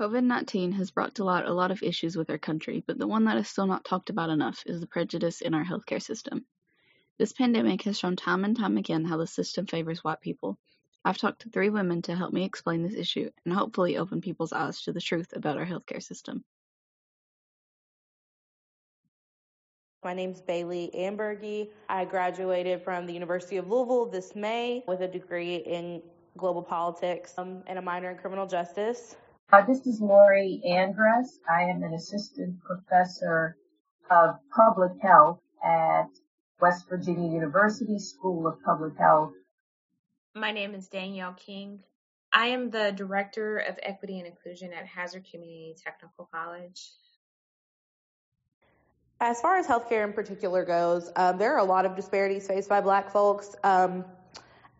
[0.00, 3.06] COVID 19 has brought to light a lot of issues with our country, but the
[3.06, 6.46] one that is still not talked about enough is the prejudice in our healthcare system.
[7.18, 10.56] This pandemic has shown time and time again how the system favors white people.
[11.04, 14.54] I've talked to three women to help me explain this issue and hopefully open people's
[14.54, 16.46] eyes to the truth about our healthcare system.
[20.02, 21.72] My name's Bailey Ambergy.
[21.90, 26.00] I graduated from the University of Louisville this May with a degree in
[26.38, 29.16] global politics um, and a minor in criminal justice.
[29.52, 31.26] Uh, this is Lori Andress.
[31.48, 33.56] I am an assistant professor
[34.08, 36.06] of public health at
[36.60, 39.32] West Virginia University School of Public Health.
[40.36, 41.80] My name is Danielle King.
[42.32, 46.92] I am the Director of Equity and Inclusion at Hazard Community Technical College.
[49.20, 52.68] As far as healthcare in particular goes, um, there are a lot of disparities faced
[52.68, 53.56] by black folks.
[53.64, 54.04] Um,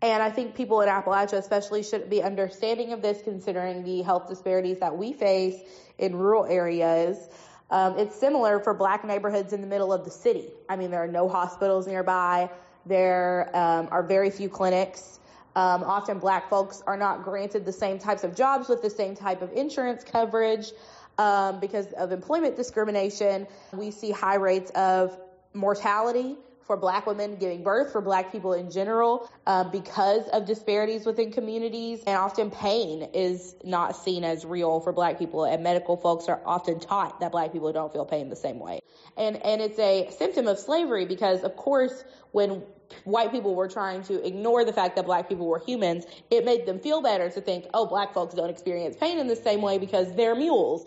[0.02, 4.28] and I think people in Appalachia especially should be understanding of this considering the health
[4.28, 5.60] disparities that we face
[5.98, 7.28] in rural areas.
[7.70, 10.48] Um, it's similar for black neighborhoods in the middle of the city.
[10.68, 12.50] I mean, there are no hospitals nearby.
[12.86, 15.20] There um, are very few clinics.
[15.54, 19.14] Um, often black folks are not granted the same types of jobs with the same
[19.14, 20.72] type of insurance coverage
[21.18, 23.46] um, because of employment discrimination.
[23.72, 25.18] We see high rates of
[25.52, 26.36] mortality
[26.70, 31.32] for black women giving birth, for black people in general, uh, because of disparities within
[31.32, 32.04] communities.
[32.06, 35.46] And often pain is not seen as real for black people.
[35.46, 38.78] And medical folks are often taught that black people don't feel pain the same way.
[39.16, 42.62] And, and it's a symptom of slavery because, of course, when
[43.04, 46.66] white people were trying to ignore the fact that black people were humans, it made
[46.66, 49.78] them feel better to think, oh, black folks don't experience pain in the same way
[49.78, 50.86] because they're mules.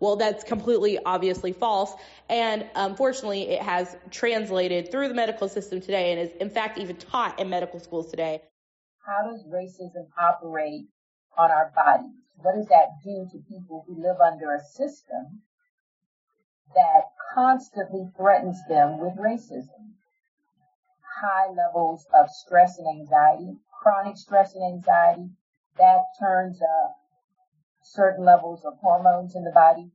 [0.00, 1.92] Well, that's completely obviously false.
[2.28, 6.96] And unfortunately, it has translated through the medical system today and is, in fact, even
[6.96, 8.42] taught in medical schools today.
[9.04, 10.86] How does racism operate
[11.36, 12.14] on our bodies?
[12.36, 15.42] What does that do to people who live under a system
[16.74, 17.02] that
[17.34, 19.97] constantly threatens them with racism?
[21.20, 25.30] High levels of stress and anxiety, chronic stress and anxiety,
[25.76, 26.96] that turns up
[27.82, 29.90] certain levels of hormones in the body.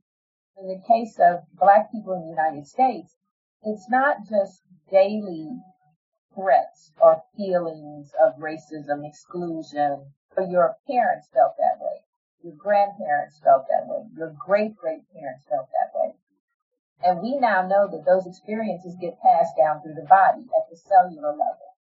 [0.58, 3.16] In the case of black people in the United States,
[3.62, 5.62] it's not just daily
[6.34, 12.04] threats or feelings of racism, exclusion, but your parents felt that way.
[12.42, 14.06] Your grandparents felt that way.
[14.16, 16.13] Your great great parents felt that way.
[17.02, 20.76] And we now know that those experiences get passed down through the body at the
[20.76, 21.74] cellular level.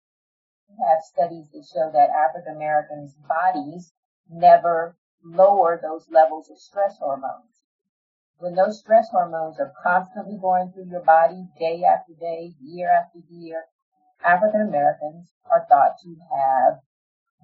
[0.68, 3.92] We have studies that show that African Americans' bodies
[4.28, 7.50] never lower those levels of stress hormones.
[8.38, 13.18] When those stress hormones are constantly going through your body day after day, year after
[13.28, 13.66] year,
[14.24, 16.80] African Americans are thought to have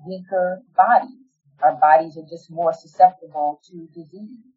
[0.06, 1.26] weaker bodies.
[1.62, 4.54] Our bodies are just more susceptible to disease,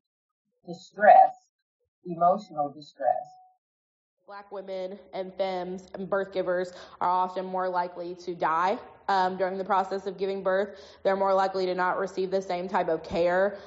[0.66, 1.39] distress,
[2.06, 3.08] emotional distress.
[4.26, 6.72] Black women and femmes and birth givers
[7.02, 8.78] are often more likely to die
[9.08, 10.80] um, during the process of giving birth.
[11.04, 13.58] They're more likely to not receive the same type of care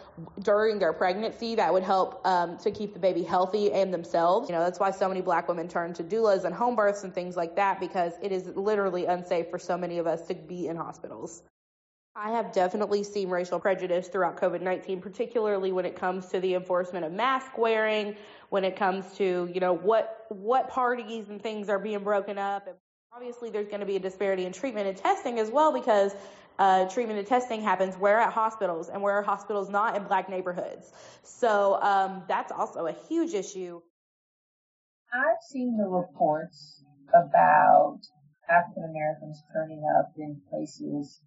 [0.42, 4.48] during their pregnancy that would help um, to keep the baby healthy and themselves.
[4.48, 7.12] You know, that's why so many black women turn to doulas and home births and
[7.12, 10.68] things like that because it is literally unsafe for so many of us to be
[10.68, 11.42] in hospitals.
[12.14, 16.54] I have definitely seen racial prejudice throughout COVID 19, particularly when it comes to the
[16.54, 18.16] enforcement of mask wearing,
[18.50, 22.68] when it comes to, you know, what, what parties and things are being broken up.
[23.14, 26.14] Obviously, there's going to be a disparity in treatment and testing as well because
[26.58, 30.28] uh, treatment and testing happens where at hospitals and where are hospitals not in black
[30.28, 30.92] neighborhoods.
[31.22, 33.80] So um, that's also a huge issue.
[35.14, 38.00] I've seen the reports about
[38.50, 41.22] African Americans turning up in places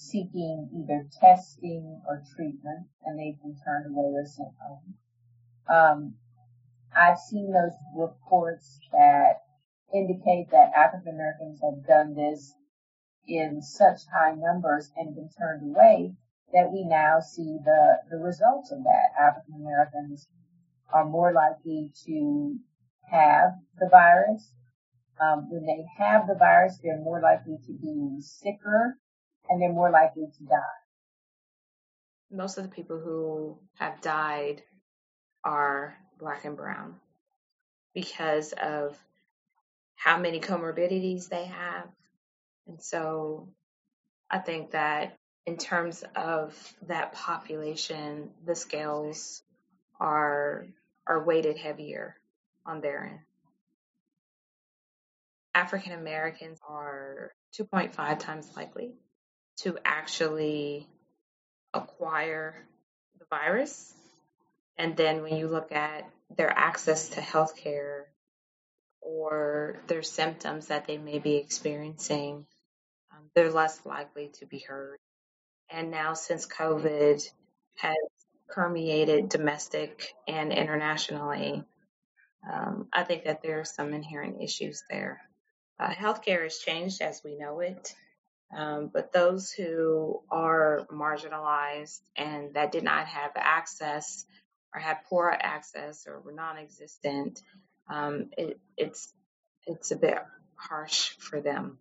[0.00, 4.94] seeking either testing or treatment, and they've been turned away or sent home.
[5.68, 6.14] Um,
[6.96, 9.42] I've seen those reports that
[9.92, 12.54] indicate that African Americans have done this
[13.28, 16.14] in such high numbers and been turned away
[16.54, 19.12] that we now see the, the results of that.
[19.20, 20.26] African Americans
[20.92, 22.56] are more likely to
[23.10, 24.50] have the virus.
[25.20, 28.96] Um, when they have the virus, they're more likely to be sicker
[29.50, 30.56] and they're more likely to die.
[32.30, 34.62] Most of the people who have died
[35.44, 36.94] are black and brown
[37.92, 38.96] because of
[39.96, 41.88] how many comorbidities they have.
[42.68, 43.48] And so
[44.30, 46.54] I think that in terms of
[46.86, 49.42] that population, the scales
[49.98, 50.66] are
[51.06, 52.14] are weighted heavier
[52.64, 53.18] on their end.
[55.54, 58.92] African Americans are 2.5 times likely
[59.62, 60.88] to actually
[61.74, 62.56] acquire
[63.18, 63.94] the virus
[64.78, 68.04] And then when you look at their access to healthcare
[69.02, 72.46] or their symptoms that they may be experiencing,
[73.12, 74.98] um, they're less likely to be heard.
[75.70, 77.22] And now, since COVID
[77.76, 77.96] has
[78.48, 81.64] permeated domestic and internationally,
[82.50, 85.20] um, I think that there are some inherent issues there.
[85.78, 87.94] Uh, healthcare has changed as we know it,
[88.56, 94.24] um, but those who are marginalized and that did not have access
[94.74, 97.40] or had poor access or were non-existent,
[97.88, 99.12] um, it, it's
[99.66, 100.18] it's a bit
[100.56, 101.78] harsh for them.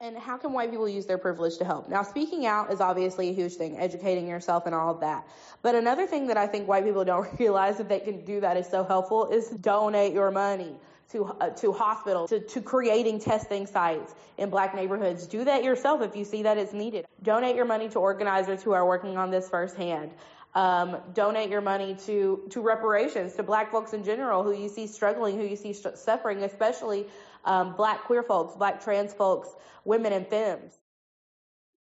[0.00, 1.88] And how can white people use their privilege to help?
[1.88, 5.28] Now, speaking out is obviously a huge thing, educating yourself and all of that.
[5.62, 8.56] But another thing that I think white people don't realize that they can do that
[8.56, 10.74] is so helpful is donate your money
[11.12, 15.26] to uh, to hospitals, to, to creating testing sites in black neighborhoods.
[15.26, 17.06] Do that yourself if you see that it's needed.
[17.22, 20.10] Donate your money to organizers who are working on this firsthand.
[20.54, 24.86] Um, donate your money to to reparations to black folks in general who you see
[24.86, 27.06] struggling, who you see st- suffering, especially
[27.44, 29.48] um, black queer folks, black trans folks,
[29.84, 30.78] women and femmes.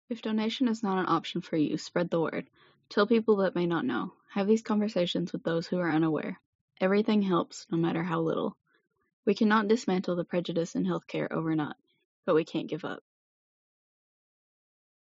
[0.09, 2.49] If donation is not an option for you, spread the word.
[2.91, 4.13] Tell people that may not know.
[4.33, 6.41] Have these conversations with those who are unaware.
[6.81, 8.57] Everything helps, no matter how little.
[9.27, 11.77] We cannot dismantle the prejudice in healthcare overnight,
[12.27, 13.03] but we can't give up.